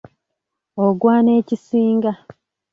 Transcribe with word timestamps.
Oggwana 0.85 1.31
ekisinga. 1.39 2.11